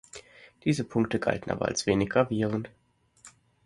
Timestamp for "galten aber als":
1.19-1.85